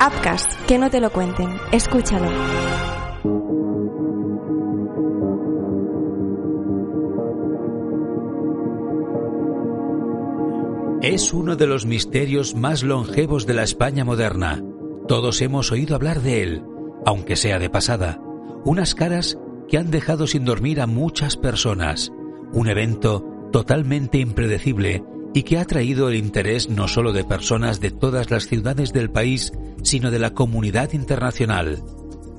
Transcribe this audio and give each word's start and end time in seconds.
Upcast, 0.00 0.52
que 0.66 0.78
no 0.78 0.90
te 0.90 1.00
lo 1.00 1.10
cuenten. 1.10 1.48
Escúchalo. 1.72 2.28
Es 11.02 11.32
uno 11.32 11.56
de 11.56 11.66
los 11.66 11.84
misterios 11.84 12.54
más 12.54 12.84
longevos 12.84 13.44
de 13.46 13.54
la 13.54 13.64
España 13.64 14.04
moderna. 14.04 14.62
Todos 15.08 15.42
hemos 15.42 15.72
oído 15.72 15.96
hablar 15.96 16.22
de 16.22 16.42
él, 16.42 16.62
aunque 17.04 17.34
sea 17.34 17.58
de 17.58 17.68
pasada. 17.68 18.20
Unas 18.64 18.94
caras 18.94 19.36
que 19.68 19.78
han 19.78 19.90
dejado 19.90 20.28
sin 20.28 20.44
dormir 20.44 20.80
a 20.80 20.86
muchas 20.86 21.36
personas. 21.36 22.12
Un 22.52 22.68
evento 22.68 23.24
totalmente 23.50 24.18
impredecible 24.18 25.02
y 25.38 25.44
que 25.44 25.56
ha 25.56 25.64
traído 25.64 26.08
el 26.08 26.16
interés 26.16 26.68
no 26.68 26.88
solo 26.88 27.12
de 27.12 27.22
personas 27.22 27.78
de 27.78 27.92
todas 27.92 28.28
las 28.28 28.48
ciudades 28.48 28.92
del 28.92 29.08
país, 29.08 29.52
sino 29.84 30.10
de 30.10 30.18
la 30.18 30.34
comunidad 30.34 30.94
internacional. 30.94 31.80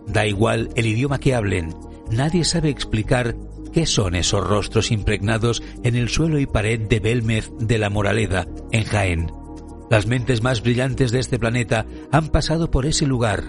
Da 0.05 0.27
igual 0.27 0.69
el 0.75 0.85
idioma 0.85 1.17
que 1.17 1.33
hablen, 1.33 1.73
nadie 2.11 2.43
sabe 2.43 2.67
explicar 2.67 3.37
qué 3.71 3.85
son 3.85 4.15
esos 4.15 4.45
rostros 4.45 4.91
impregnados 4.91 5.63
en 5.85 5.95
el 5.95 6.09
suelo 6.09 6.39
y 6.39 6.45
pared 6.45 6.89
de 6.89 6.99
Belmez 6.99 7.49
de 7.57 7.77
la 7.77 7.89
Moraleda, 7.89 8.47
en 8.73 8.83
Jaén. 8.83 9.31
Las 9.89 10.05
mentes 10.05 10.43
más 10.43 10.61
brillantes 10.61 11.11
de 11.11 11.19
este 11.19 11.39
planeta 11.39 11.85
han 12.11 12.27
pasado 12.27 12.69
por 12.69 12.85
ese 12.85 13.05
lugar, 13.05 13.45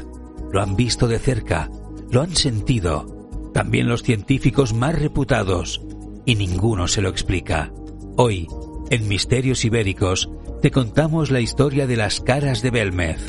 lo 0.52 0.62
han 0.62 0.76
visto 0.76 1.08
de 1.08 1.18
cerca, 1.18 1.68
lo 2.12 2.22
han 2.22 2.36
sentido. 2.36 3.50
También 3.52 3.88
los 3.88 4.04
científicos 4.04 4.74
más 4.74 4.96
reputados, 4.96 5.82
y 6.24 6.36
ninguno 6.36 6.86
se 6.86 7.02
lo 7.02 7.08
explica. 7.08 7.72
Hoy, 8.16 8.46
en 8.90 9.06
Misterios 9.06 9.64
Ibéricos, 9.64 10.28
te 10.60 10.72
contamos 10.72 11.30
la 11.30 11.40
historia 11.40 11.86
de 11.86 11.96
las 11.96 12.20
caras 12.20 12.60
de 12.60 12.70
Belmez. 12.70 13.24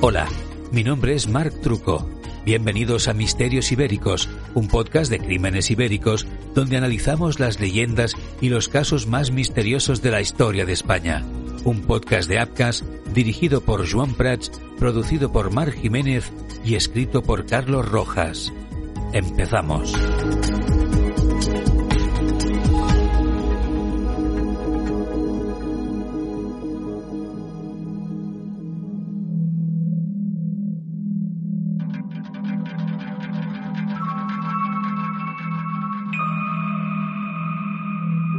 Hola, 0.00 0.26
mi 0.72 0.82
nombre 0.82 1.14
es 1.14 1.28
Marc 1.28 1.60
Truco. 1.60 2.08
Bienvenidos 2.46 3.08
a 3.08 3.12
Misterios 3.12 3.70
Ibéricos, 3.72 4.30
un 4.54 4.68
podcast 4.68 5.10
de 5.10 5.18
crímenes 5.18 5.70
ibéricos 5.70 6.26
donde 6.54 6.78
analizamos 6.78 7.40
las 7.40 7.60
leyendas 7.60 8.14
y 8.40 8.48
los 8.48 8.68
casos 8.68 9.06
más 9.06 9.30
misteriosos 9.30 10.00
de 10.00 10.12
la 10.12 10.22
historia 10.22 10.64
de 10.64 10.72
España. 10.72 11.26
Un 11.64 11.82
podcast 11.82 12.28
de 12.28 12.38
Apcas 12.38 12.84
dirigido 13.12 13.60
por 13.60 13.90
Joan 13.90 14.14
Prats, 14.14 14.50
producido 14.78 15.30
por 15.30 15.52
Marc 15.52 15.74
Jiménez 15.74 16.32
y 16.64 16.76
escrito 16.76 17.22
por 17.22 17.44
Carlos 17.44 17.86
Rojas. 17.86 18.52
Empezamos. 19.12 19.92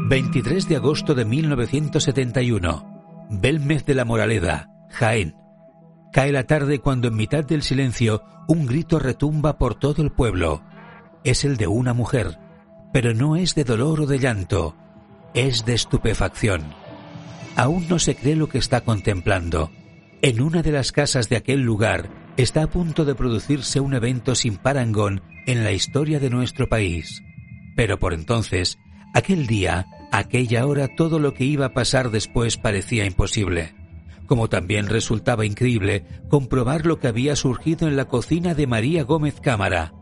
23 0.09 0.69
de 0.69 0.77
agosto 0.77 1.15
de 1.15 1.25
1971. 1.25 3.27
Belmez 3.29 3.83
de 3.83 3.93
la 3.93 4.05
Moraleda, 4.05 4.69
Jaén. 4.89 5.35
Cae 6.13 6.31
la 6.31 6.45
tarde 6.45 6.79
cuando 6.79 7.09
en 7.09 7.17
mitad 7.17 7.43
del 7.43 7.61
silencio 7.61 8.23
un 8.47 8.67
grito 8.67 8.99
retumba 8.99 9.57
por 9.57 9.75
todo 9.75 10.01
el 10.01 10.13
pueblo. 10.13 10.63
Es 11.25 11.43
el 11.43 11.57
de 11.57 11.67
una 11.67 11.93
mujer, 11.93 12.39
pero 12.93 13.13
no 13.13 13.35
es 13.35 13.53
de 13.53 13.65
dolor 13.65 13.99
o 13.99 14.05
de 14.05 14.19
llanto, 14.19 14.77
es 15.33 15.65
de 15.65 15.73
estupefacción. 15.73 16.73
Aún 17.57 17.89
no 17.89 17.99
se 17.99 18.15
cree 18.15 18.37
lo 18.37 18.47
que 18.47 18.59
está 18.59 18.85
contemplando. 18.85 19.71
En 20.21 20.39
una 20.39 20.61
de 20.61 20.71
las 20.71 20.93
casas 20.93 21.27
de 21.27 21.35
aquel 21.35 21.63
lugar 21.63 22.09
está 22.37 22.63
a 22.63 22.67
punto 22.67 23.03
de 23.03 23.13
producirse 23.13 23.81
un 23.81 23.93
evento 23.93 24.35
sin 24.35 24.55
parangón 24.55 25.21
en 25.47 25.65
la 25.65 25.73
historia 25.73 26.21
de 26.21 26.29
nuestro 26.29 26.69
país. 26.69 27.23
Pero 27.75 27.99
por 27.99 28.13
entonces, 28.13 28.77
aquel 29.13 29.47
día, 29.47 29.85
Aquella 30.11 30.65
hora 30.65 30.87
todo 30.95 31.19
lo 31.19 31.33
que 31.33 31.43
iba 31.43 31.67
a 31.67 31.73
pasar 31.73 32.11
después 32.11 32.57
parecía 32.57 33.05
imposible, 33.05 33.75
como 34.25 34.47
también 34.47 34.87
resultaba 34.87 35.45
increíble 35.45 36.05
comprobar 36.29 36.85
lo 36.85 36.99
que 36.99 37.07
había 37.07 37.35
surgido 37.35 37.87
en 37.87 37.97
la 37.97 38.05
cocina 38.05 38.53
de 38.53 38.67
María 38.67 39.03
Gómez 39.03 39.39
Cámara. 39.41 39.93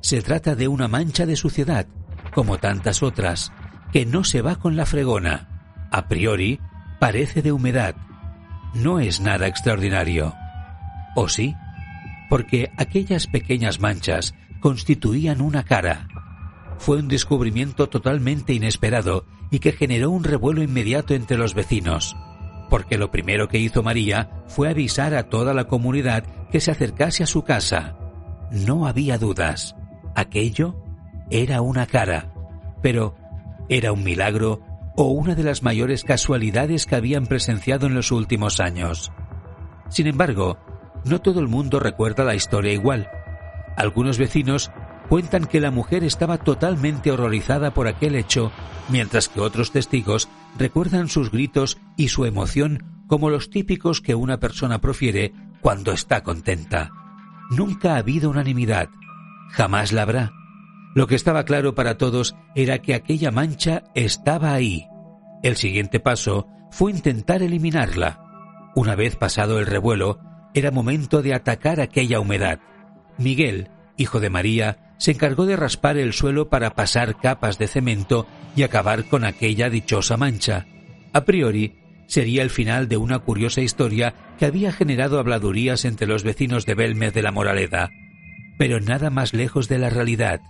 Se 0.00 0.22
trata 0.22 0.54
de 0.54 0.68
una 0.68 0.88
mancha 0.88 1.26
de 1.26 1.36
suciedad, 1.36 1.86
como 2.34 2.58
tantas 2.58 3.02
otras, 3.02 3.52
que 3.92 4.06
no 4.06 4.24
se 4.24 4.40
va 4.40 4.56
con 4.56 4.74
la 4.74 4.86
fregona. 4.86 5.88
A 5.90 6.08
priori, 6.08 6.58
parece 6.98 7.42
de 7.42 7.52
humedad. 7.52 7.94
No 8.74 9.00
es 9.00 9.20
nada 9.20 9.46
extraordinario. 9.46 10.34
¿O 11.14 11.28
sí? 11.28 11.54
Porque 12.30 12.70
aquellas 12.78 13.26
pequeñas 13.26 13.80
manchas 13.80 14.34
constituían 14.60 15.42
una 15.42 15.62
cara. 15.62 16.08
Fue 16.78 16.96
un 16.96 17.08
descubrimiento 17.08 17.90
totalmente 17.90 18.54
inesperado 18.54 19.26
y 19.52 19.60
que 19.60 19.70
generó 19.72 20.10
un 20.10 20.24
revuelo 20.24 20.62
inmediato 20.62 21.14
entre 21.14 21.36
los 21.36 21.54
vecinos, 21.54 22.16
porque 22.70 22.96
lo 22.96 23.10
primero 23.10 23.48
que 23.48 23.58
hizo 23.58 23.82
María 23.82 24.30
fue 24.46 24.70
avisar 24.70 25.14
a 25.14 25.28
toda 25.28 25.52
la 25.52 25.64
comunidad 25.64 26.24
que 26.50 26.58
se 26.58 26.70
acercase 26.70 27.22
a 27.22 27.26
su 27.26 27.42
casa. 27.42 27.94
No 28.50 28.86
había 28.86 29.18
dudas, 29.18 29.76
aquello 30.14 30.82
era 31.30 31.60
una 31.60 31.86
cara, 31.86 32.32
pero 32.80 33.14
¿era 33.68 33.92
un 33.92 34.02
milagro 34.02 34.62
o 34.96 35.08
una 35.08 35.34
de 35.34 35.44
las 35.44 35.62
mayores 35.62 36.02
casualidades 36.02 36.86
que 36.86 36.96
habían 36.96 37.26
presenciado 37.26 37.86
en 37.86 37.94
los 37.94 38.10
últimos 38.10 38.58
años? 38.58 39.12
Sin 39.90 40.06
embargo, 40.06 40.56
no 41.04 41.20
todo 41.20 41.40
el 41.40 41.48
mundo 41.48 41.78
recuerda 41.78 42.24
la 42.24 42.34
historia 42.34 42.72
igual. 42.72 43.10
Algunos 43.76 44.16
vecinos 44.16 44.70
cuentan 45.08 45.46
que 45.46 45.60
la 45.60 45.70
mujer 45.70 46.04
estaba 46.04 46.38
totalmente 46.38 47.10
horrorizada 47.10 47.74
por 47.74 47.88
aquel 47.88 48.14
hecho, 48.14 48.52
mientras 48.88 49.28
que 49.28 49.40
otros 49.40 49.72
testigos 49.72 50.28
recuerdan 50.58 51.08
sus 51.08 51.30
gritos 51.30 51.78
y 51.96 52.08
su 52.08 52.24
emoción 52.24 53.04
como 53.06 53.30
los 53.30 53.50
típicos 53.50 54.00
que 54.00 54.14
una 54.14 54.38
persona 54.38 54.80
profiere 54.80 55.32
cuando 55.60 55.92
está 55.92 56.22
contenta. 56.22 56.90
Nunca 57.50 57.94
ha 57.94 57.98
habido 57.98 58.30
unanimidad, 58.30 58.88
jamás 59.50 59.92
la 59.92 60.02
habrá. 60.02 60.32
Lo 60.94 61.06
que 61.06 61.14
estaba 61.14 61.44
claro 61.44 61.74
para 61.74 61.96
todos 61.96 62.34
era 62.54 62.80
que 62.80 62.94
aquella 62.94 63.30
mancha 63.30 63.84
estaba 63.94 64.52
ahí. 64.52 64.86
El 65.42 65.56
siguiente 65.56 66.00
paso 66.00 66.48
fue 66.70 66.90
intentar 66.90 67.42
eliminarla. 67.42 68.20
Una 68.74 68.94
vez 68.94 69.16
pasado 69.16 69.58
el 69.58 69.66
revuelo, 69.66 70.20
era 70.54 70.70
momento 70.70 71.22
de 71.22 71.34
atacar 71.34 71.80
aquella 71.80 72.20
humedad. 72.20 72.60
Miguel, 73.18 73.70
hijo 73.96 74.20
de 74.20 74.30
María, 74.30 74.91
se 75.02 75.10
encargó 75.10 75.46
de 75.46 75.56
raspar 75.56 75.96
el 75.98 76.12
suelo 76.12 76.48
para 76.48 76.76
pasar 76.76 77.18
capas 77.18 77.58
de 77.58 77.66
cemento 77.66 78.24
y 78.54 78.62
acabar 78.62 79.06
con 79.06 79.24
aquella 79.24 79.68
dichosa 79.68 80.16
mancha. 80.16 80.68
A 81.12 81.24
priori, 81.24 81.74
sería 82.06 82.44
el 82.44 82.50
final 82.50 82.88
de 82.88 82.98
una 82.98 83.18
curiosa 83.18 83.62
historia 83.62 84.14
que 84.38 84.46
había 84.46 84.70
generado 84.70 85.18
habladurías 85.18 85.86
entre 85.86 86.06
los 86.06 86.22
vecinos 86.22 86.66
de 86.66 86.76
Belmez 86.76 87.12
de 87.14 87.22
la 87.22 87.32
Moraleda, 87.32 87.90
pero 88.58 88.78
nada 88.78 89.10
más 89.10 89.34
lejos 89.34 89.68
de 89.68 89.80
la 89.80 89.90
realidad. 89.90 90.40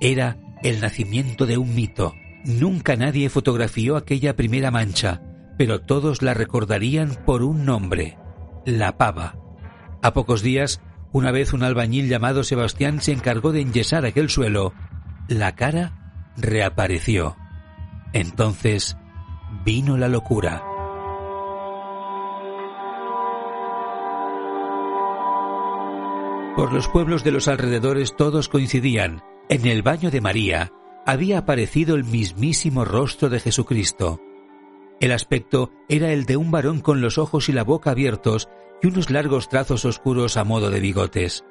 Era 0.00 0.38
el 0.62 0.80
nacimiento 0.80 1.44
de 1.44 1.58
un 1.58 1.74
mito. 1.74 2.14
Nunca 2.46 2.96
nadie 2.96 3.28
fotografió 3.28 3.98
aquella 3.98 4.34
primera 4.34 4.70
mancha, 4.70 5.20
pero 5.58 5.82
todos 5.82 6.22
la 6.22 6.32
recordarían 6.32 7.18
por 7.26 7.42
un 7.42 7.66
nombre, 7.66 8.16
la 8.64 8.96
pava. 8.96 9.36
A 10.00 10.14
pocos 10.14 10.40
días, 10.40 10.80
una 11.14 11.30
vez 11.30 11.52
un 11.52 11.62
albañil 11.62 12.08
llamado 12.08 12.42
Sebastián 12.42 13.00
se 13.00 13.12
encargó 13.12 13.52
de 13.52 13.60
enyesar 13.60 14.04
aquel 14.04 14.28
suelo. 14.28 14.74
La 15.28 15.54
cara 15.54 15.92
reapareció. 16.36 17.36
Entonces 18.12 18.96
vino 19.64 19.96
la 19.96 20.08
locura. 20.08 20.64
Por 26.56 26.72
los 26.72 26.88
pueblos 26.88 27.22
de 27.22 27.30
los 27.30 27.46
alrededores 27.46 28.16
todos 28.16 28.48
coincidían. 28.48 29.22
En 29.48 29.66
el 29.66 29.82
baño 29.82 30.10
de 30.10 30.20
María 30.20 30.72
había 31.06 31.38
aparecido 31.38 31.94
el 31.94 32.02
mismísimo 32.02 32.84
rostro 32.84 33.28
de 33.28 33.38
Jesucristo. 33.38 34.20
El 35.00 35.12
aspecto 35.12 35.70
era 35.88 36.10
el 36.10 36.24
de 36.24 36.36
un 36.36 36.50
varón 36.50 36.80
con 36.80 37.00
los 37.00 37.18
ojos 37.18 37.48
y 37.48 37.52
la 37.52 37.62
boca 37.62 37.92
abiertos 37.92 38.48
y 38.84 38.86
unos 38.86 39.08
largos 39.08 39.48
trazos 39.48 39.86
oscuros 39.86 40.36
a 40.36 40.44
modo 40.44 40.68
de 40.70 40.78
bigotes. 40.78 41.44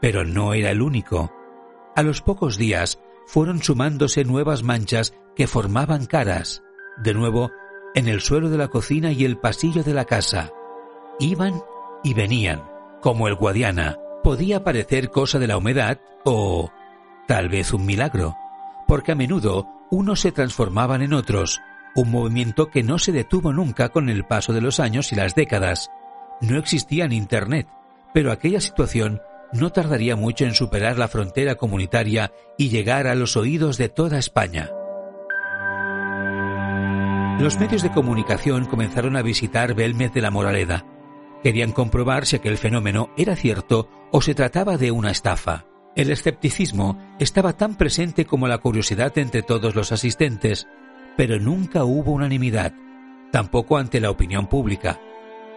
Pero 0.00 0.24
no 0.24 0.52
era 0.52 0.70
el 0.70 0.82
único. 0.82 1.32
A 1.94 2.02
los 2.02 2.22
pocos 2.22 2.58
días 2.58 2.98
fueron 3.24 3.62
sumándose 3.62 4.24
nuevas 4.24 4.64
manchas 4.64 5.14
que 5.36 5.46
formaban 5.46 6.06
caras, 6.06 6.64
de 6.96 7.14
nuevo 7.14 7.52
en 7.94 8.08
el 8.08 8.20
suelo 8.20 8.50
de 8.50 8.58
la 8.58 8.66
cocina 8.66 9.12
y 9.12 9.24
el 9.24 9.38
pasillo 9.38 9.84
de 9.84 9.94
la 9.94 10.06
casa. 10.06 10.50
Iban 11.20 11.62
y 12.02 12.14
venían, 12.14 12.64
como 13.00 13.28
el 13.28 13.36
Guadiana. 13.36 13.96
Podía 14.24 14.64
parecer 14.64 15.10
cosa 15.10 15.38
de 15.38 15.46
la 15.46 15.58
humedad 15.58 16.00
o 16.24 16.72
tal 17.28 17.48
vez 17.48 17.72
un 17.72 17.86
milagro, 17.86 18.34
porque 18.88 19.12
a 19.12 19.14
menudo 19.14 19.68
unos 19.90 20.20
se 20.20 20.32
transformaban 20.32 21.02
en 21.02 21.12
otros, 21.12 21.60
un 21.94 22.10
movimiento 22.10 22.70
que 22.70 22.82
no 22.82 22.98
se 22.98 23.12
detuvo 23.12 23.52
nunca 23.52 23.90
con 23.90 24.08
el 24.08 24.24
paso 24.24 24.52
de 24.52 24.62
los 24.62 24.80
años 24.80 25.12
y 25.12 25.16
las 25.16 25.36
décadas. 25.36 25.88
No 26.42 26.58
existía 26.58 27.06
Internet, 27.06 27.68
pero 28.12 28.32
aquella 28.32 28.60
situación 28.60 29.22
no 29.52 29.70
tardaría 29.70 30.16
mucho 30.16 30.44
en 30.44 30.54
superar 30.54 30.98
la 30.98 31.08
frontera 31.08 31.54
comunitaria 31.54 32.32
y 32.58 32.68
llegar 32.68 33.06
a 33.06 33.14
los 33.14 33.36
oídos 33.36 33.78
de 33.78 33.88
toda 33.88 34.18
España. 34.18 34.70
Los 37.38 37.58
medios 37.58 37.82
de 37.82 37.92
comunicación 37.92 38.66
comenzaron 38.66 39.16
a 39.16 39.22
visitar 39.22 39.74
Belmez 39.74 40.12
de 40.12 40.20
la 40.20 40.30
Moraleda. 40.30 40.84
Querían 41.42 41.72
comprobar 41.72 42.26
si 42.26 42.36
aquel 42.36 42.58
fenómeno 42.58 43.10
era 43.16 43.36
cierto 43.36 43.88
o 44.10 44.20
se 44.20 44.34
trataba 44.34 44.76
de 44.76 44.90
una 44.90 45.10
estafa. 45.10 45.66
El 45.94 46.10
escepticismo 46.10 46.98
estaba 47.18 47.52
tan 47.52 47.76
presente 47.76 48.24
como 48.24 48.48
la 48.48 48.58
curiosidad 48.58 49.16
entre 49.18 49.42
todos 49.42 49.74
los 49.74 49.92
asistentes, 49.92 50.66
pero 51.16 51.38
nunca 51.38 51.84
hubo 51.84 52.12
unanimidad, 52.12 52.72
tampoco 53.30 53.76
ante 53.76 54.00
la 54.00 54.10
opinión 54.10 54.46
pública. 54.46 55.00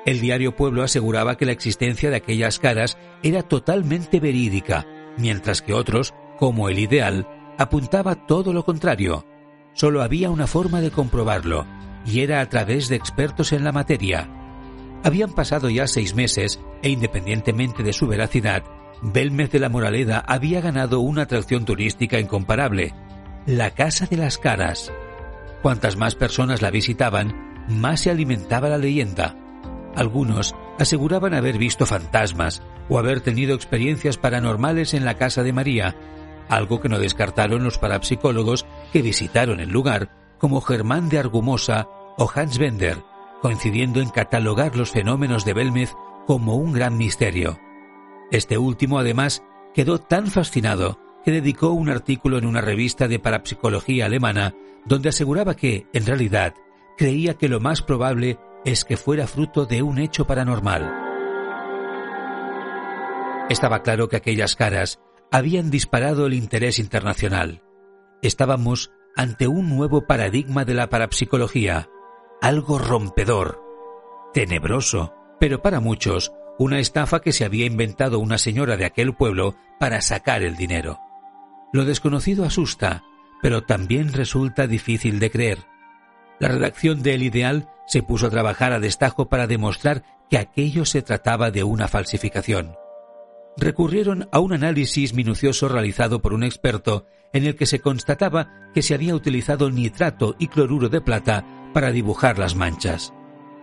El 0.06 0.22
diario 0.22 0.56
Pueblo 0.56 0.84
aseguraba 0.84 1.36
que 1.36 1.46
la 1.46 1.52
existencia 1.52 2.12
de 2.12 2.18
aquellas 2.18 2.60
caras 2.60 2.98
era 3.24 3.42
totalmente 3.42 4.20
verídica, 4.20 4.86
mientras 5.18 5.64
que 5.64 5.74
otros, 5.74 6.14
como 6.38 6.70
el 6.70 6.78
Ideal, 6.78 7.28
apuntaba 7.58 8.28
todo 8.28 8.54
lo 8.54 8.64
contrario. 8.64 9.26
Solo 9.74 10.04
había 10.04 10.30
una 10.30 10.46
forma 10.46 10.80
de 10.80 10.92
comprobarlo, 10.92 11.66
y 12.06 12.20
era 12.20 12.40
a 12.42 12.50
través 12.50 12.88
de 12.88 12.96
expertos 12.96 13.52
en 13.52 13.64
la 13.64 13.72
materia. 13.72 14.30
Habían 15.04 15.34
pasado 15.34 15.70
ya 15.70 15.88
seis 15.88 16.14
meses, 16.14 16.62
e 16.84 16.90
independientemente 16.90 17.82
de 17.82 17.94
su 17.94 18.08
veracidad, 18.08 18.64
Belmez 19.02 19.52
de 19.52 19.60
la 19.60 19.70
Moraleda 19.70 20.24
había 20.28 20.62
ganado 20.62 21.00
una 21.00 21.24
atracción 21.24 21.66
turística 21.66 22.20
incomparable, 22.20 22.94
la 23.48 23.72
Casa 23.72 24.06
de 24.06 24.18
las 24.18 24.38
Caras. 24.38 24.92
Cuantas 25.62 25.98
más 25.98 26.16
personas 26.16 26.62
la 26.62 26.70
visitaban, 26.70 27.66
más 27.68 28.02
se 28.02 28.12
alimentaba 28.12 28.70
la 28.70 28.78
leyenda. 28.78 29.36
Algunos 29.96 30.56
aseguraban 30.78 31.34
haber 31.34 31.58
visto 31.58 31.86
fantasmas 31.86 32.62
o 32.90 33.00
haber 33.00 33.22
tenido 33.22 33.56
experiencias 33.56 34.18
paranormales 34.18 34.94
en 34.94 35.06
la 35.06 35.16
casa 35.16 35.42
de 35.44 35.54
María, 35.54 35.96
algo 36.50 36.82
que 36.82 36.90
no 36.90 37.00
descartaron 37.00 37.64
los 37.64 37.78
parapsicólogos 37.78 38.66
que 38.92 39.02
visitaron 39.02 39.60
el 39.60 39.70
lugar, 39.70 40.10
como 40.38 40.62
Germán 40.62 41.10
de 41.10 41.20
Argumosa 41.20 41.88
o 42.18 42.30
Hans 42.34 42.58
Bender, 42.58 43.02
coincidiendo 43.42 44.02
en 44.02 44.10
catalogar 44.10 44.76
los 44.76 44.92
fenómenos 44.92 45.46
de 45.46 45.54
Belmez 45.54 45.94
como 46.28 46.56
un 46.56 46.74
gran 46.74 46.98
misterio. 46.98 47.58
Este 48.32 48.58
último, 48.58 49.00
además, 49.00 49.44
quedó 49.74 50.00
tan 50.00 50.28
fascinado 50.28 51.00
que 51.24 51.32
dedicó 51.32 51.70
un 51.70 51.90
artículo 51.90 52.38
en 52.38 52.46
una 52.46 52.62
revista 52.62 53.08
de 53.08 53.20
parapsicología 53.20 54.06
alemana 54.06 54.54
donde 54.86 55.10
aseguraba 55.10 55.56
que, 55.56 55.88
en 55.94 56.06
realidad, 56.06 56.54
creía 56.98 57.36
que 57.36 57.50
lo 57.50 57.60
más 57.60 57.82
probable 57.82 58.38
es 58.66 58.84
que 58.84 58.98
fuera 58.98 59.28
fruto 59.28 59.66
de 59.66 59.82
un 59.84 60.00
hecho 60.00 60.26
paranormal. 60.26 60.92
Estaba 63.50 63.84
claro 63.84 64.10
que 64.10 64.18
aquellas 64.18 64.56
caras 64.56 65.00
habían 65.32 65.70
disparado 65.70 66.26
el 66.26 66.34
interés 66.34 66.80
internacional. 66.80 67.62
Estábamos 68.22 68.92
ante 69.16 69.48
un 69.48 69.70
nuevo 69.70 70.08
paradigma 70.08 70.66
de 70.66 70.74
la 70.74 70.90
parapsicología, 70.90 71.88
algo 72.42 72.80
rompedor, 72.80 73.62
tenebroso, 74.34 75.14
pero 75.40 75.62
para 75.62 75.80
muchos 75.80 76.34
una 76.58 76.80
estafa 76.80 77.22
que 77.22 77.34
se 77.34 77.46
había 77.46 77.66
inventado 77.66 78.20
una 78.20 78.38
señora 78.38 78.78
de 78.78 78.86
aquel 78.86 79.14
pueblo 79.14 79.56
para 79.80 80.02
sacar 80.02 80.42
el 80.42 80.56
dinero. 80.56 81.00
Lo 81.72 81.86
desconocido 81.86 82.46
asusta, 82.46 83.04
pero 83.42 83.64
también 83.64 84.14
resulta 84.14 84.66
difícil 84.66 85.20
de 85.20 85.30
creer. 85.30 85.66
La 86.40 86.50
redacción 86.50 87.02
de 87.02 87.14
El 87.14 87.24
Ideal 87.24 87.70
se 87.88 88.04
puso 88.04 88.28
a 88.28 88.30
trabajar 88.30 88.74
a 88.74 88.80
destajo 88.80 89.30
para 89.30 89.48
demostrar 89.48 90.04
que 90.30 90.38
aquello 90.38 90.86
se 90.86 91.02
trataba 91.02 91.52
de 91.52 91.64
una 91.64 91.88
falsificación. 91.88 92.76
Recurrieron 93.58 94.28
a 94.32 94.40
un 94.40 94.54
análisis 94.54 95.14
minucioso 95.14 95.70
realizado 95.70 96.22
por 96.22 96.34
un 96.34 96.44
experto 96.44 97.06
en 97.32 97.46
el 97.46 97.56
que 97.56 97.66
se 97.66 97.80
constataba 97.80 98.70
que 98.74 98.82
se 98.82 98.94
había 98.94 99.16
utilizado 99.16 99.72
nitrato 99.72 100.36
y 100.40 100.48
cloruro 100.48 100.90
de 100.90 101.02
plata 101.02 101.46
para 101.74 101.92
dibujar 101.92 102.38
las 102.38 102.56
manchas. 102.56 103.14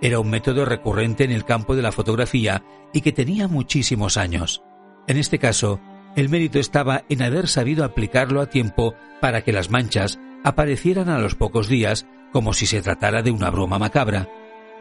Era 0.00 0.18
un 0.18 0.30
método 0.30 0.64
recurrente 0.64 1.24
en 1.24 1.30
el 1.30 1.44
campo 1.44 1.76
de 1.76 1.82
la 1.82 1.92
fotografía 1.92 2.64
y 2.92 3.02
que 3.02 3.12
tenía 3.12 3.48
muchísimos 3.48 4.16
años. 4.16 4.62
En 5.06 5.16
este 5.16 5.38
caso, 5.38 5.80
el 6.16 6.28
mérito 6.28 6.58
estaba 6.58 7.04
en 7.08 7.22
haber 7.22 7.48
sabido 7.48 7.84
aplicarlo 7.84 8.40
a 8.40 8.50
tiempo 8.50 8.94
para 9.20 9.42
que 9.42 9.52
las 9.52 9.70
manchas 9.70 10.18
aparecieran 10.44 11.08
a 11.08 11.18
los 11.18 11.34
pocos 11.34 11.68
días 11.68 12.06
como 12.32 12.52
si 12.52 12.66
se 12.66 12.82
tratara 12.82 13.22
de 13.22 13.30
una 13.30 13.50
broma 13.50 13.78
macabra. 13.78 14.28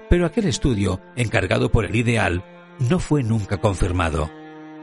Pero 0.09 0.25
aquel 0.25 0.45
estudio, 0.45 1.01
encargado 1.15 1.71
por 1.71 1.85
el 1.85 1.95
Ideal, 1.95 2.43
no 2.79 2.99
fue 2.99 3.23
nunca 3.23 3.57
confirmado. 3.57 4.31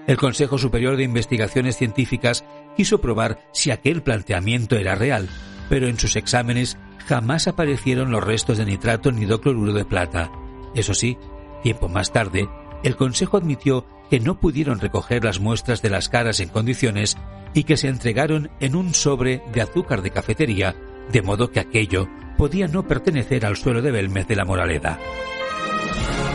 El 0.07 0.17
Consejo 0.17 0.57
Superior 0.57 0.97
de 0.97 1.03
Investigaciones 1.03 1.77
Científicas 1.77 2.45
quiso 2.77 3.01
probar 3.01 3.41
si 3.53 3.71
aquel 3.71 4.03
planteamiento 4.03 4.77
era 4.77 4.95
real, 4.95 5.29
pero 5.69 5.89
en 5.89 5.99
sus 5.99 6.17
exámenes 6.17 6.79
jamás 7.07 7.49
aparecieron 7.49 8.11
los 8.11 8.25
restos 8.25 8.59
de 8.59 8.65
nitrato 8.65 9.13
ni 9.13 9.27
cloruro 9.27 9.73
de 9.73 9.85
plata. 9.85 10.31
Eso 10.75 10.95
sí, 10.95 11.19
tiempo 11.63 11.89
más 11.89 12.13
tarde, 12.13 12.49
el 12.83 12.97
Consejo 12.97 13.37
admitió 13.37 13.87
que 14.09 14.21
no 14.21 14.41
pudieron 14.41 14.81
recoger 14.81 15.25
las 15.25 15.41
muestras 15.41 15.83
de 15.83 15.91
las 15.91 16.09
caras 16.09 16.41
en 16.41 16.49
condiciones 16.49 17.19
y 17.53 17.65
que 17.65 17.77
se 17.77 17.89
entregaron 17.89 18.51
en 18.61 18.77
un 18.77 18.95
sobre 18.95 19.43
de 19.53 19.63
azúcar 19.63 20.03
de 20.03 20.11
cafetería, 20.11 20.75
de 21.13 21.23
modo 21.23 21.51
que 21.51 21.61
aquello 21.61 22.09
podía 22.39 22.69
no 22.69 22.87
pertenecer 22.87 23.45
al 23.45 23.57
suelo 23.57 23.83
de 23.83 23.91
Belmez 23.91 24.27
de 24.27 24.37
la 24.37 24.47
Moraleda. 24.47 24.99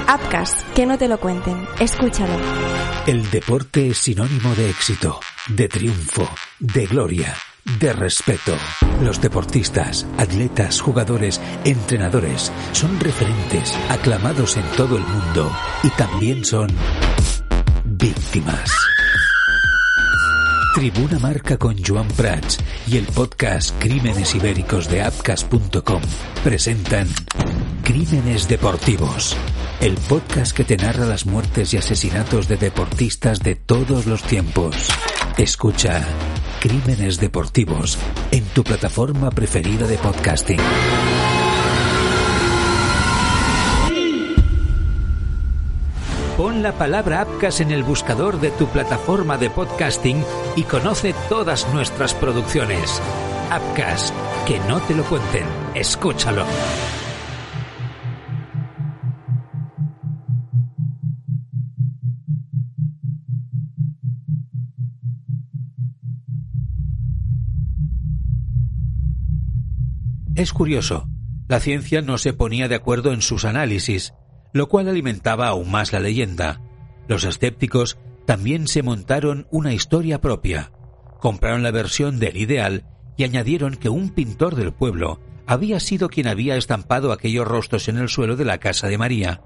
Upcast, 0.04 0.62
que 0.74 0.86
no 0.86 0.98
te 0.98 1.08
lo 1.08 1.18
cuenten, 1.20 1.66
escúchalo. 1.80 2.34
El 3.08 3.32
deporte 3.32 3.88
es 3.88 3.98
sinónimo 3.98 4.54
de 4.54 4.70
éxito, 4.70 5.20
de 5.48 5.70
triunfo, 5.70 6.30
de 6.60 6.86
gloria, 6.86 7.34
de 7.80 7.94
respeto. 7.94 8.56
Los 9.02 9.22
deportistas, 9.22 10.06
atletas, 10.18 10.82
jugadores, 10.82 11.40
entrenadores 11.64 12.52
son 12.74 13.00
referentes, 13.00 13.74
aclamados 13.90 14.58
en 14.58 14.66
todo 14.76 14.98
el 14.98 15.04
mundo 15.04 15.52
y 15.84 15.90
también 15.92 16.44
son 16.44 16.68
víctimas. 17.86 18.72
Tribuna 20.74 21.20
Marca 21.20 21.58
con 21.58 21.76
Joan 21.84 22.08
Prats 22.08 22.58
y 22.88 22.98
el 22.98 23.06
podcast 23.06 23.80
Crímenes 23.80 24.34
Ibéricos 24.34 24.90
de 24.90 25.04
Apcas.com 25.04 26.02
presentan 26.44 27.08
Crímenes 27.84 28.48
Deportivos, 28.48 29.38
el 29.82 29.94
podcast 30.10 30.52
que 30.52 30.64
te 30.64 30.76
narra 30.76 31.06
las 31.06 31.28
muertes 31.28 31.76
y 31.76 31.78
asesinatos 31.78 32.48
de 32.48 32.58
deportistas 32.58 33.42
de 33.42 33.54
todos 33.54 34.08
los 34.08 34.24
tiempos. 34.24 34.90
Escucha 35.38 36.04
Crímenes 36.60 37.20
Deportivos 37.20 38.00
en 38.32 38.44
tu 38.46 38.64
plataforma 38.64 39.30
preferida 39.30 39.86
de 39.86 39.98
podcasting. 40.00 40.60
Pon 46.36 46.64
la 46.64 46.72
palabra 46.72 47.22
Apcas 47.22 47.62
en 47.62 47.70
el 47.70 47.84
buscador 47.84 48.42
de 48.42 48.50
tu 48.50 48.66
plataforma 48.66 49.38
de 49.38 49.52
podcasting 49.52 50.24
y 50.56 50.64
conoce 50.64 51.14
todas 51.30 51.72
nuestras 51.74 52.14
producciones. 52.14 53.02
Apcas, 53.50 54.14
que 54.48 54.60
no 54.62 54.80
te 54.82 54.96
lo 54.96 55.04
cuenten, 55.04 55.46
escúchalo. 55.74 56.46
Es 70.36 70.52
curioso, 70.52 71.08
la 71.48 71.60
ciencia 71.60 72.02
no 72.02 72.18
se 72.18 72.34
ponía 72.34 72.68
de 72.68 72.76
acuerdo 72.76 73.14
en 73.14 73.22
sus 73.22 73.46
análisis, 73.46 74.16
lo 74.52 74.68
cual 74.68 74.88
alimentaba 74.88 75.48
aún 75.48 75.70
más 75.70 75.94
la 75.94 76.00
leyenda. 76.00 76.60
Los 77.08 77.24
escépticos 77.24 78.00
también 78.26 78.68
se 78.68 78.84
montaron 78.84 79.48
una 79.52 79.74
historia 79.74 80.22
propia. 80.22 80.72
Compraron 81.20 81.64
la 81.64 81.72
versión 81.72 82.20
del 82.20 82.38
ideal 82.38 82.86
y 83.18 83.24
añadieron 83.24 83.76
que 83.76 83.90
un 83.90 84.10
pintor 84.10 84.56
del 84.56 84.74
pueblo 84.74 85.20
había 85.46 85.80
sido 85.80 86.10
quien 86.10 86.28
había 86.28 86.56
estampado 86.56 87.12
aquellos 87.12 87.48
rostros 87.48 87.88
en 87.90 87.98
el 87.98 88.10
suelo 88.10 88.36
de 88.36 88.46
la 88.46 88.60
casa 88.60 88.88
de 88.88 88.98
María. 88.98 89.42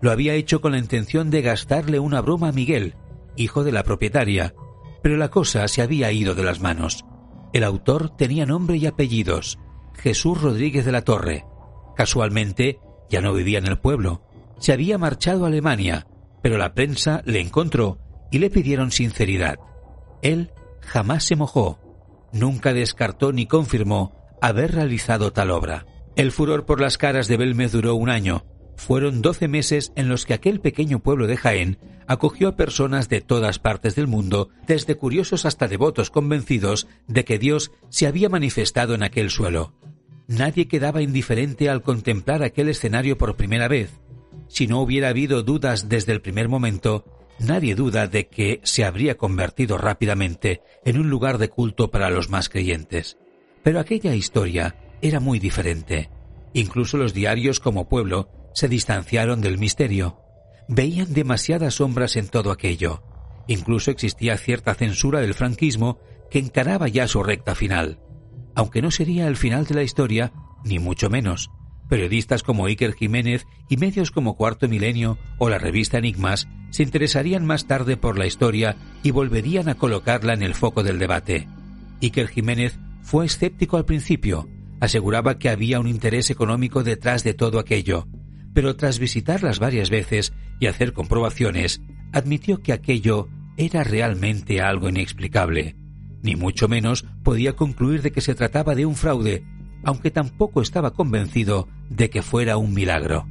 Lo 0.00 0.10
había 0.10 0.34
hecho 0.34 0.60
con 0.60 0.72
la 0.72 0.78
intención 0.78 1.30
de 1.30 1.42
gastarle 1.42 1.98
una 1.98 2.20
broma 2.20 2.48
a 2.48 2.52
Miguel, 2.52 2.94
hijo 3.36 3.64
de 3.64 3.72
la 3.72 3.82
propietaria, 3.82 4.54
pero 5.02 5.16
la 5.16 5.30
cosa 5.30 5.66
se 5.68 5.82
había 5.82 6.12
ido 6.12 6.34
de 6.34 6.44
las 6.44 6.60
manos. 6.60 7.04
El 7.52 7.64
autor 7.64 8.14
tenía 8.16 8.46
nombre 8.46 8.76
y 8.76 8.86
apellidos, 8.86 9.58
Jesús 9.94 10.40
Rodríguez 10.40 10.84
de 10.84 10.92
la 10.92 11.02
Torre. 11.02 11.46
Casualmente, 11.96 12.78
ya 13.08 13.20
no 13.20 13.32
vivía 13.32 13.58
en 13.58 13.66
el 13.66 13.78
pueblo, 13.78 14.22
se 14.58 14.72
había 14.72 14.98
marchado 14.98 15.44
a 15.44 15.48
Alemania, 15.48 16.06
pero 16.42 16.58
la 16.58 16.74
prensa 16.74 17.22
le 17.24 17.40
encontró 17.40 17.98
y 18.30 18.38
le 18.38 18.50
pidieron 18.50 18.90
sinceridad. 18.90 19.58
Él 20.22 20.50
jamás 20.80 21.24
se 21.24 21.36
mojó, 21.36 21.78
nunca 22.32 22.72
descartó 22.72 23.32
ni 23.32 23.46
confirmó 23.46 24.12
haber 24.40 24.72
realizado 24.72 25.32
tal 25.32 25.50
obra. 25.50 25.86
El 26.16 26.32
furor 26.32 26.66
por 26.66 26.80
las 26.80 26.98
caras 26.98 27.28
de 27.28 27.36
Belmez 27.36 27.72
duró 27.72 27.94
un 27.94 28.10
año. 28.10 28.44
Fueron 28.76 29.22
doce 29.22 29.48
meses 29.48 29.92
en 29.96 30.08
los 30.08 30.24
que 30.24 30.34
aquel 30.34 30.60
pequeño 30.60 31.00
pueblo 31.00 31.26
de 31.26 31.36
Jaén 31.36 31.78
acogió 32.06 32.48
a 32.48 32.56
personas 32.56 33.08
de 33.08 33.20
todas 33.20 33.58
partes 33.58 33.94
del 33.94 34.06
mundo, 34.06 34.48
desde 34.66 34.96
curiosos 34.96 35.44
hasta 35.44 35.68
devotos 35.68 36.10
convencidos 36.10 36.86
de 37.06 37.24
que 37.24 37.38
Dios 37.38 37.72
se 37.88 38.06
había 38.06 38.28
manifestado 38.28 38.94
en 38.94 39.02
aquel 39.02 39.30
suelo. 39.30 39.74
Nadie 40.26 40.68
quedaba 40.68 41.02
indiferente 41.02 41.68
al 41.68 41.82
contemplar 41.82 42.42
aquel 42.42 42.68
escenario 42.68 43.18
por 43.18 43.36
primera 43.36 43.66
vez. 43.66 44.00
Si 44.48 44.66
no 44.66 44.80
hubiera 44.80 45.08
habido 45.08 45.42
dudas 45.42 45.88
desde 45.88 46.12
el 46.12 46.20
primer 46.20 46.48
momento, 46.48 47.04
nadie 47.38 47.74
duda 47.74 48.06
de 48.06 48.28
que 48.28 48.60
se 48.64 48.84
habría 48.84 49.16
convertido 49.16 49.78
rápidamente 49.78 50.62
en 50.84 50.98
un 50.98 51.10
lugar 51.10 51.38
de 51.38 51.48
culto 51.48 51.90
para 51.90 52.10
los 52.10 52.28
más 52.28 52.48
creyentes. 52.48 53.18
Pero 53.62 53.80
aquella 53.80 54.14
historia 54.14 54.76
era 55.02 55.20
muy 55.20 55.38
diferente. 55.38 56.10
Incluso 56.52 56.96
los 56.96 57.14
diarios 57.14 57.60
como 57.60 57.88
pueblo 57.88 58.28
se 58.54 58.68
distanciaron 58.68 59.40
del 59.40 59.58
misterio. 59.58 60.20
Veían 60.68 61.12
demasiadas 61.12 61.74
sombras 61.74 62.16
en 62.16 62.28
todo 62.28 62.50
aquello. 62.50 63.02
Incluso 63.46 63.90
existía 63.90 64.36
cierta 64.36 64.74
censura 64.74 65.20
del 65.20 65.34
franquismo 65.34 65.98
que 66.30 66.38
encaraba 66.38 66.88
ya 66.88 67.08
su 67.08 67.22
recta 67.22 67.54
final. 67.54 68.00
Aunque 68.54 68.82
no 68.82 68.90
sería 68.90 69.28
el 69.28 69.36
final 69.36 69.66
de 69.66 69.74
la 69.74 69.82
historia, 69.82 70.32
ni 70.64 70.78
mucho 70.78 71.08
menos. 71.08 71.50
Periodistas 71.88 72.42
como 72.42 72.66
Iker 72.66 72.92
Jiménez 72.92 73.46
y 73.68 73.76
medios 73.76 74.10
como 74.10 74.36
Cuarto 74.36 74.68
Milenio 74.68 75.18
o 75.38 75.48
la 75.48 75.58
revista 75.58 75.98
Enigmas 75.98 76.48
se 76.70 76.82
interesarían 76.82 77.46
más 77.46 77.66
tarde 77.66 77.96
por 77.96 78.18
la 78.18 78.26
historia 78.26 78.76
y 79.02 79.10
volverían 79.10 79.68
a 79.68 79.74
colocarla 79.74 80.34
en 80.34 80.42
el 80.42 80.54
foco 80.54 80.82
del 80.82 80.98
debate. 80.98 81.48
Iker 82.02 82.28
Jiménez 82.28 82.78
fue 83.02 83.24
escéptico 83.26 83.78
al 83.78 83.86
principio, 83.86 84.48
Aseguraba 84.80 85.38
que 85.38 85.48
había 85.48 85.80
un 85.80 85.88
interés 85.88 86.30
económico 86.30 86.84
detrás 86.84 87.24
de 87.24 87.34
todo 87.34 87.58
aquello, 87.58 88.06
pero 88.54 88.76
tras 88.76 88.98
visitarlas 88.98 89.58
varias 89.58 89.90
veces 89.90 90.32
y 90.60 90.66
hacer 90.66 90.92
comprobaciones, 90.92 91.80
admitió 92.12 92.62
que 92.62 92.72
aquello 92.72 93.28
era 93.56 93.82
realmente 93.82 94.60
algo 94.60 94.88
inexplicable. 94.88 95.76
Ni 96.22 96.36
mucho 96.36 96.68
menos 96.68 97.04
podía 97.22 97.54
concluir 97.54 98.02
de 98.02 98.12
que 98.12 98.20
se 98.20 98.34
trataba 98.34 98.74
de 98.74 98.86
un 98.86 98.94
fraude, 98.94 99.44
aunque 99.84 100.10
tampoco 100.10 100.60
estaba 100.60 100.92
convencido 100.92 101.68
de 101.88 102.10
que 102.10 102.22
fuera 102.22 102.56
un 102.56 102.74
milagro. 102.74 103.26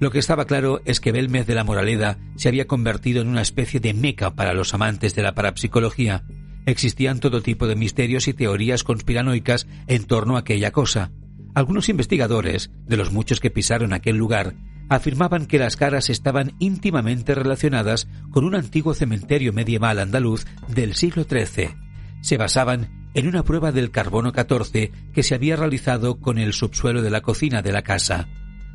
Lo 0.00 0.10
que 0.10 0.20
estaba 0.20 0.44
claro 0.44 0.80
es 0.84 1.00
que 1.00 1.12
Belmez 1.12 1.46
de 1.46 1.54
la 1.54 1.64
Moraleda 1.64 2.18
se 2.36 2.48
había 2.48 2.66
convertido 2.66 3.20
en 3.20 3.28
una 3.28 3.42
especie 3.42 3.80
de 3.80 3.94
meca 3.94 4.34
para 4.34 4.54
los 4.54 4.72
amantes 4.72 5.14
de 5.14 5.22
la 5.22 5.34
parapsicología, 5.34 6.24
Existían 6.68 7.18
todo 7.18 7.40
tipo 7.40 7.66
de 7.66 7.76
misterios 7.76 8.28
y 8.28 8.34
teorías 8.34 8.84
conspiranoicas 8.84 9.66
en 9.86 10.04
torno 10.04 10.36
a 10.36 10.40
aquella 10.40 10.70
cosa. 10.70 11.10
Algunos 11.54 11.88
investigadores, 11.88 12.70
de 12.84 12.98
los 12.98 13.10
muchos 13.10 13.40
que 13.40 13.50
pisaron 13.50 13.94
aquel 13.94 14.18
lugar, 14.18 14.54
afirmaban 14.90 15.46
que 15.46 15.58
las 15.58 15.76
caras 15.76 16.10
estaban 16.10 16.52
íntimamente 16.58 17.34
relacionadas 17.34 18.06
con 18.30 18.44
un 18.44 18.54
antiguo 18.54 18.92
cementerio 18.92 19.54
medieval 19.54 19.98
andaluz 19.98 20.44
del 20.68 20.94
siglo 20.94 21.24
XIII. 21.24 21.87
Se 22.20 22.36
basaban 22.36 23.10
en 23.14 23.26
una 23.26 23.42
prueba 23.42 23.72
del 23.72 23.90
carbono 23.90 24.32
14 24.32 24.92
que 25.12 25.22
se 25.22 25.34
había 25.34 25.56
realizado 25.56 26.20
con 26.20 26.38
el 26.38 26.52
subsuelo 26.52 27.02
de 27.02 27.10
la 27.10 27.20
cocina 27.20 27.62
de 27.62 27.72
la 27.72 27.82
casa. 27.82 28.28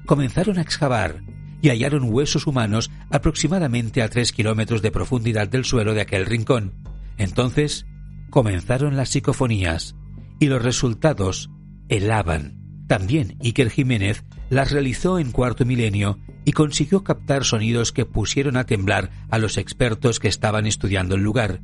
Comenzaron 0.06 0.58
a 0.58 0.62
excavar 0.62 1.24
y 1.62 1.70
hallaron 1.70 2.12
huesos 2.12 2.46
humanos 2.46 2.92
aproximadamente 3.10 4.02
a 4.02 4.10
tres 4.10 4.34
kilómetros 4.34 4.82
de 4.82 4.92
profundidad 4.92 5.48
del 5.48 5.64
suelo 5.64 5.94
de 5.94 6.02
aquel 6.02 6.26
rincón. 6.26 6.74
Entonces 7.18 7.86
comenzaron 8.30 8.98
las 8.98 9.10
psicofonías 9.10 9.96
y 10.40 10.48
los 10.48 10.62
resultados 10.62 11.50
helaban. 11.88 12.60
También 12.88 13.38
Iker 13.42 13.70
Jiménez 13.70 14.26
las 14.50 14.72
realizó 14.72 15.20
en 15.20 15.32
cuarto 15.32 15.66
milenio 15.66 16.20
y 16.44 16.52
consiguió 16.52 17.04
captar 17.04 17.46
sonidos 17.46 17.94
que 17.94 18.06
pusieron 18.06 18.58
a 18.58 18.66
temblar 18.66 19.10
a 19.30 19.38
los 19.38 19.58
expertos 19.58 20.20
que 20.20 20.28
estaban 20.28 20.66
estudiando 20.66 21.16
el 21.16 21.22
lugar. 21.22 21.62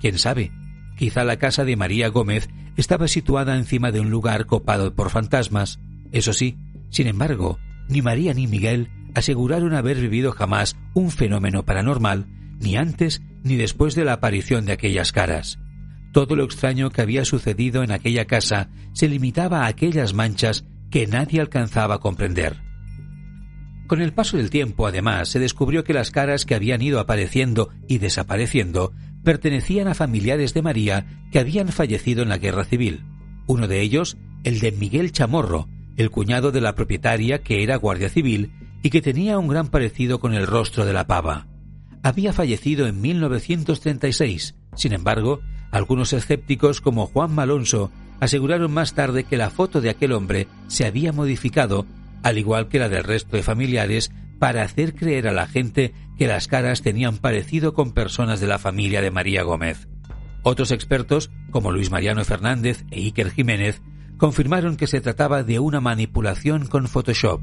¿Quién 0.00 0.18
sabe? 0.18 0.52
Quizá 0.98 1.22
la 1.22 1.36
casa 1.36 1.64
de 1.64 1.76
María 1.76 2.08
Gómez 2.08 2.48
estaba 2.76 3.06
situada 3.06 3.56
encima 3.56 3.92
de 3.92 4.00
un 4.00 4.10
lugar 4.10 4.46
copado 4.46 4.94
por 4.96 5.10
fantasmas. 5.10 5.78
Eso 6.10 6.32
sí, 6.32 6.58
sin 6.90 7.06
embargo, 7.06 7.60
ni 7.88 8.02
María 8.02 8.34
ni 8.34 8.48
Miguel 8.48 8.90
aseguraron 9.14 9.74
haber 9.74 9.98
vivido 9.98 10.32
jamás 10.32 10.76
un 10.94 11.12
fenómeno 11.12 11.64
paranormal 11.64 12.26
ni 12.58 12.76
antes 12.76 13.22
ni 13.44 13.54
después 13.54 13.94
de 13.94 14.04
la 14.04 14.14
aparición 14.14 14.66
de 14.66 14.72
aquellas 14.72 15.12
caras. 15.12 15.60
Todo 16.12 16.34
lo 16.34 16.42
extraño 16.42 16.90
que 16.90 17.02
había 17.02 17.24
sucedido 17.24 17.84
en 17.84 17.92
aquella 17.92 18.24
casa 18.24 18.68
se 18.92 19.08
limitaba 19.08 19.62
a 19.62 19.66
aquellas 19.68 20.14
manchas 20.14 20.64
que 20.90 21.06
nadie 21.06 21.40
alcanzaba 21.40 21.96
a 21.96 21.98
comprender. 22.00 22.56
Con 23.86 24.02
el 24.02 24.12
paso 24.12 24.36
del 24.36 24.50
tiempo, 24.50 24.86
además, 24.86 25.30
se 25.30 25.38
descubrió 25.38 25.84
que 25.84 25.94
las 25.94 26.10
caras 26.10 26.44
que 26.44 26.54
habían 26.54 26.82
ido 26.82 27.00
apareciendo 27.00 27.70
y 27.86 27.98
desapareciendo 27.98 28.92
pertenecían 29.24 29.88
a 29.88 29.94
familiares 29.94 30.54
de 30.54 30.62
María 30.62 31.06
que 31.30 31.38
habían 31.38 31.68
fallecido 31.68 32.22
en 32.22 32.28
la 32.28 32.38
guerra 32.38 32.64
civil. 32.64 33.04
Uno 33.46 33.68
de 33.68 33.80
ellos, 33.80 34.16
el 34.44 34.60
de 34.60 34.72
Miguel 34.72 35.12
Chamorro, 35.12 35.68
el 35.96 36.10
cuñado 36.10 36.52
de 36.52 36.60
la 36.60 36.74
propietaria 36.74 37.42
que 37.42 37.62
era 37.62 37.76
guardia 37.76 38.08
civil 38.08 38.52
y 38.82 38.90
que 38.90 39.02
tenía 39.02 39.38
un 39.38 39.48
gran 39.48 39.68
parecido 39.68 40.20
con 40.20 40.34
el 40.34 40.46
rostro 40.46 40.84
de 40.84 40.92
la 40.92 41.06
pava 41.06 41.46
había 42.02 42.32
fallecido 42.32 42.86
en 42.86 43.00
1936. 43.00 44.54
Sin 44.74 44.92
embargo, 44.92 45.40
algunos 45.70 46.12
escépticos 46.12 46.80
como 46.80 47.06
Juan 47.06 47.34
Malonso 47.34 47.90
aseguraron 48.20 48.72
más 48.72 48.94
tarde 48.94 49.24
que 49.24 49.36
la 49.36 49.50
foto 49.50 49.80
de 49.80 49.90
aquel 49.90 50.12
hombre 50.12 50.48
se 50.66 50.86
había 50.86 51.12
modificado, 51.12 51.86
al 52.22 52.38
igual 52.38 52.68
que 52.68 52.78
la 52.78 52.88
del 52.88 53.04
resto 53.04 53.36
de 53.36 53.42
familiares, 53.42 54.10
para 54.38 54.62
hacer 54.62 54.94
creer 54.94 55.28
a 55.28 55.32
la 55.32 55.46
gente 55.46 55.92
que 56.18 56.26
las 56.26 56.48
caras 56.48 56.82
tenían 56.82 57.16
parecido 57.16 57.72
con 57.72 57.92
personas 57.92 58.40
de 58.40 58.48
la 58.48 58.58
familia 58.58 59.00
de 59.00 59.12
María 59.12 59.44
Gómez. 59.44 59.88
Otros 60.42 60.72
expertos, 60.72 61.30
como 61.50 61.70
Luis 61.70 61.90
Mariano 61.90 62.24
Fernández 62.24 62.84
e 62.90 63.00
Iker 63.00 63.30
Jiménez, 63.30 63.80
confirmaron 64.16 64.76
que 64.76 64.88
se 64.88 65.00
trataba 65.00 65.44
de 65.44 65.60
una 65.60 65.80
manipulación 65.80 66.66
con 66.66 66.88
Photoshop. 66.88 67.40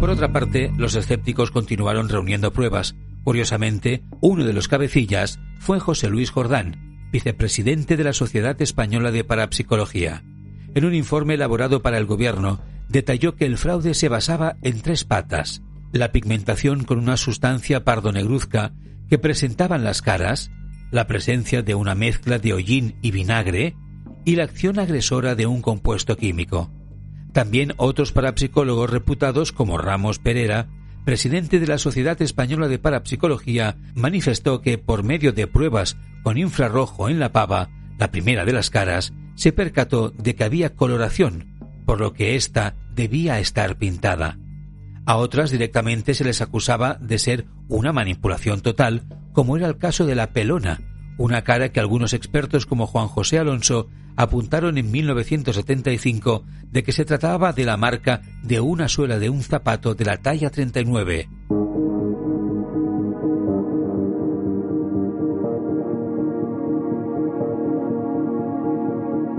Por 0.00 0.10
otra 0.10 0.32
parte, 0.32 0.72
los 0.76 0.94
escépticos 0.94 1.50
continuaron 1.50 2.08
reuniendo 2.08 2.52
pruebas. 2.52 2.96
Curiosamente, 3.24 4.02
uno 4.20 4.44
de 4.44 4.52
los 4.52 4.68
cabecillas 4.68 5.38
fue 5.58 5.80
José 5.80 6.08
Luis 6.08 6.30
Jordán, 6.30 7.08
vicepresidente 7.12 7.96
de 7.96 8.04
la 8.04 8.12
Sociedad 8.12 8.60
Española 8.62 9.10
de 9.10 9.24
Parapsicología. 9.24 10.22
En 10.74 10.84
un 10.84 10.94
informe 10.94 11.34
elaborado 11.34 11.82
para 11.82 11.98
el 11.98 12.06
gobierno, 12.06 12.60
detalló 12.88 13.36
que 13.36 13.46
el 13.46 13.58
fraude 13.58 13.94
se 13.94 14.08
basaba 14.08 14.56
en 14.62 14.80
tres 14.80 15.04
patas. 15.04 15.62
La 15.96 16.12
pigmentación 16.12 16.84
con 16.84 16.98
una 16.98 17.16
sustancia 17.16 17.82
pardo-negruzca 17.82 18.74
que 19.08 19.16
presentaban 19.16 19.82
las 19.82 20.02
caras, 20.02 20.50
la 20.90 21.06
presencia 21.06 21.62
de 21.62 21.74
una 21.74 21.94
mezcla 21.94 22.38
de 22.38 22.52
hollín 22.52 22.96
y 23.00 23.12
vinagre 23.12 23.74
y 24.26 24.36
la 24.36 24.44
acción 24.44 24.78
agresora 24.78 25.34
de 25.34 25.46
un 25.46 25.62
compuesto 25.62 26.18
químico. 26.18 26.70
También 27.32 27.72
otros 27.78 28.12
parapsicólogos 28.12 28.90
reputados 28.90 29.52
como 29.52 29.78
Ramos 29.78 30.18
Pereira, 30.18 30.68
presidente 31.06 31.60
de 31.60 31.66
la 31.66 31.78
Sociedad 31.78 32.20
Española 32.20 32.68
de 32.68 32.78
Parapsicología, 32.78 33.78
manifestó 33.94 34.60
que 34.60 34.76
por 34.76 35.02
medio 35.02 35.32
de 35.32 35.46
pruebas 35.46 35.96
con 36.22 36.36
infrarrojo 36.36 37.08
en 37.08 37.18
la 37.18 37.32
pava, 37.32 37.70
la 37.98 38.10
primera 38.10 38.44
de 38.44 38.52
las 38.52 38.68
caras, 38.68 39.14
se 39.34 39.50
percató 39.50 40.10
de 40.10 40.34
que 40.34 40.44
había 40.44 40.74
coloración, 40.74 41.56
por 41.86 42.00
lo 42.00 42.12
que 42.12 42.36
ésta 42.36 42.74
debía 42.94 43.40
estar 43.40 43.78
pintada. 43.78 44.38
A 45.06 45.18
otras 45.18 45.52
directamente 45.52 46.14
se 46.14 46.24
les 46.24 46.42
acusaba 46.42 46.94
de 46.94 47.20
ser 47.20 47.46
una 47.68 47.92
manipulación 47.92 48.60
total, 48.60 49.04
como 49.32 49.56
era 49.56 49.68
el 49.68 49.78
caso 49.78 50.04
de 50.04 50.16
la 50.16 50.32
pelona, 50.32 50.80
una 51.16 51.42
cara 51.42 51.70
que 51.70 51.78
algunos 51.78 52.12
expertos 52.12 52.66
como 52.66 52.88
Juan 52.88 53.06
José 53.06 53.38
Alonso 53.38 53.88
apuntaron 54.16 54.78
en 54.78 54.90
1975 54.90 56.44
de 56.72 56.82
que 56.82 56.90
se 56.90 57.04
trataba 57.04 57.52
de 57.52 57.64
la 57.64 57.76
marca 57.76 58.22
de 58.42 58.58
una 58.58 58.88
suela 58.88 59.20
de 59.20 59.30
un 59.30 59.42
zapato 59.42 59.94
de 59.94 60.04
la 60.04 60.16
talla 60.16 60.50
39. 60.50 61.28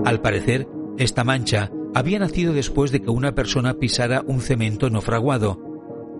Al 0.06 0.20
parecer, 0.22 0.66
esta 0.96 1.24
mancha 1.24 1.70
había 1.94 2.18
nacido 2.18 2.52
después 2.52 2.92
de 2.92 3.00
que 3.00 3.10
una 3.10 3.34
persona 3.34 3.74
pisara 3.74 4.22
un 4.26 4.40
cemento 4.40 4.90
no 4.90 5.00
fraguado. 5.00 5.60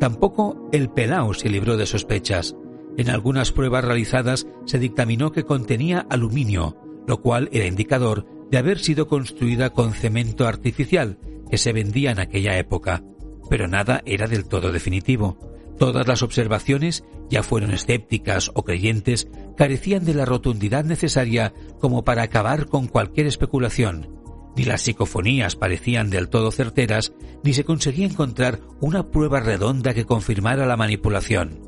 Tampoco 0.00 0.68
el 0.72 0.90
pelao 0.90 1.34
se 1.34 1.48
libró 1.48 1.76
de 1.76 1.86
sospechas. 1.86 2.56
En 2.96 3.10
algunas 3.10 3.52
pruebas 3.52 3.84
realizadas 3.84 4.46
se 4.64 4.78
dictaminó 4.78 5.32
que 5.32 5.44
contenía 5.44 6.06
aluminio, 6.10 6.76
lo 7.06 7.20
cual 7.20 7.48
era 7.52 7.66
indicador 7.66 8.26
de 8.50 8.58
haber 8.58 8.78
sido 8.78 9.08
construida 9.08 9.70
con 9.70 9.92
cemento 9.92 10.46
artificial 10.46 11.18
que 11.50 11.58
se 11.58 11.72
vendía 11.72 12.10
en 12.10 12.20
aquella 12.20 12.58
época, 12.58 13.02
pero 13.48 13.68
nada 13.68 14.02
era 14.04 14.26
del 14.26 14.44
todo 14.44 14.72
definitivo. 14.72 15.38
Todas 15.78 16.08
las 16.08 16.22
observaciones, 16.22 17.04
ya 17.30 17.42
fueron 17.42 17.70
escépticas 17.70 18.50
o 18.54 18.64
creyentes, 18.64 19.28
carecían 19.56 20.04
de 20.04 20.14
la 20.14 20.24
rotundidad 20.24 20.84
necesaria 20.84 21.54
como 21.78 22.04
para 22.04 22.22
acabar 22.22 22.66
con 22.66 22.88
cualquier 22.88 23.26
especulación. 23.26 24.08
Ni 24.56 24.64
las 24.64 24.82
psicofonías 24.82 25.56
parecían 25.56 26.10
del 26.10 26.28
todo 26.28 26.50
certeras, 26.50 27.12
ni 27.44 27.54
se 27.54 27.64
conseguía 27.64 28.06
encontrar 28.06 28.60
una 28.80 29.10
prueba 29.10 29.40
redonda 29.40 29.94
que 29.94 30.04
confirmara 30.04 30.66
la 30.66 30.76
manipulación. 30.76 31.60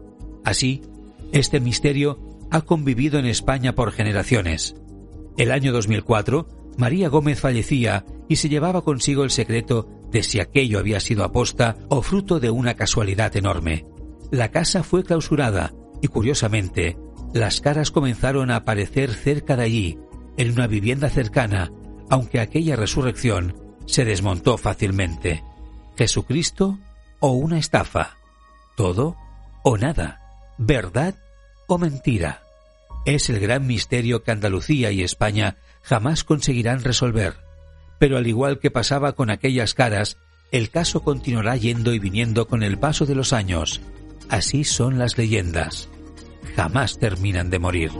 Así, 0.44 0.82
este 1.32 1.60
misterio 1.60 2.18
ha 2.50 2.62
convivido 2.62 3.18
en 3.18 3.26
España 3.26 3.74
por 3.74 3.92
generaciones. 3.92 4.74
El 5.36 5.52
año 5.52 5.72
2004, 5.72 6.48
María 6.76 7.08
Gómez 7.08 7.40
fallecía 7.40 8.04
y 8.28 8.36
se 8.36 8.48
llevaba 8.48 8.82
consigo 8.82 9.22
el 9.22 9.30
secreto 9.30 9.88
de 10.10 10.22
si 10.22 10.40
aquello 10.40 10.78
había 10.78 11.00
sido 11.00 11.24
aposta 11.24 11.76
o 11.88 12.02
fruto 12.02 12.40
de 12.40 12.50
una 12.50 12.74
casualidad 12.74 13.36
enorme. 13.36 13.86
La 14.30 14.50
casa 14.50 14.82
fue 14.82 15.04
clausurada 15.04 15.72
y, 16.02 16.08
curiosamente, 16.08 16.96
las 17.32 17.60
caras 17.60 17.90
comenzaron 17.90 18.50
a 18.50 18.56
aparecer 18.56 19.12
cerca 19.12 19.56
de 19.56 19.62
allí, 19.62 19.98
en 20.36 20.52
una 20.52 20.66
vivienda 20.66 21.10
cercana, 21.10 21.70
aunque 22.10 22.40
aquella 22.40 22.76
resurrección 22.76 23.56
se 23.86 24.04
desmontó 24.04 24.58
fácilmente. 24.58 25.42
¿Jesucristo 25.96 26.78
o 27.20 27.30
una 27.32 27.58
estafa? 27.58 28.16
¿Todo 28.76 29.16
o 29.62 29.76
nada? 29.78 30.20
¿Verdad 30.58 31.14
o 31.66 31.78
mentira? 31.78 32.42
Es 33.06 33.30
el 33.30 33.40
gran 33.40 33.66
misterio 33.66 34.22
que 34.22 34.30
Andalucía 34.30 34.92
y 34.92 35.02
España 35.02 35.56
jamás 35.82 36.24
conseguirán 36.24 36.84
resolver. 36.84 37.36
Pero 37.98 38.18
al 38.18 38.26
igual 38.26 38.58
que 38.58 38.70
pasaba 38.70 39.14
con 39.14 39.30
aquellas 39.30 39.72
caras, 39.74 40.18
el 40.52 40.70
caso 40.70 41.02
continuará 41.02 41.56
yendo 41.56 41.94
y 41.94 41.98
viniendo 41.98 42.46
con 42.48 42.62
el 42.62 42.78
paso 42.78 43.06
de 43.06 43.14
los 43.14 43.32
años, 43.32 43.80
Así 44.30 44.62
son 44.62 44.96
las 44.96 45.18
leyendas. 45.18 45.88
Jamás 46.54 46.98
terminan 46.98 47.50
de 47.50 47.58
morir. 47.58 47.90